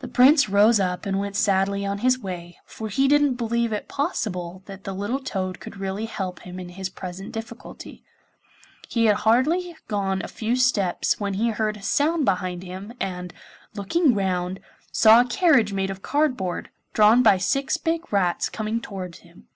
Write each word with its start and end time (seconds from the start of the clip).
The 0.00 0.08
Prince 0.08 0.50
rose 0.50 0.78
up 0.78 1.06
and 1.06 1.18
went 1.18 1.34
sadly 1.34 1.86
on 1.86 2.00
his 2.04 2.18
way, 2.18 2.58
for 2.66 2.90
he 2.90 3.08
didn't 3.08 3.36
believe 3.36 3.72
it 3.72 3.88
possible 3.88 4.62
that 4.66 4.84
the 4.84 4.92
little 4.92 5.20
toad 5.20 5.58
could 5.58 5.78
really 5.78 6.04
help 6.04 6.40
him 6.40 6.60
in 6.60 6.68
his 6.68 6.90
present 6.90 7.32
difficulty. 7.32 8.04
He 8.90 9.06
had 9.06 9.16
hardly 9.24 9.74
gone 9.86 10.20
a 10.22 10.28
few 10.28 10.54
steps 10.54 11.18
when 11.18 11.32
he 11.32 11.48
heard 11.48 11.78
a 11.78 11.82
sound 11.82 12.26
behind 12.26 12.62
him, 12.62 12.92
and, 13.00 13.32
looking 13.74 14.14
round, 14.14 14.58
he 14.58 14.62
saw 14.92 15.22
a 15.22 15.26
carriage 15.26 15.72
made 15.72 15.88
of 15.88 16.02
cardboard, 16.02 16.68
drawn 16.92 17.22
by 17.22 17.38
six 17.38 17.78
big 17.78 18.12
rats, 18.12 18.50
coming 18.50 18.82
towards 18.82 19.20
him. 19.20 19.48